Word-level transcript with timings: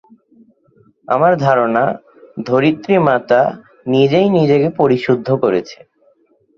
আমার 1.07 1.33
ধারণা, 1.37 1.83
ধরিত্রিমাতা 2.45 3.41
নিজেই 3.87 4.27
নিজেকে 4.37 4.67
পরিশুদ্ধ 4.79 5.27
করছে। 5.43 5.77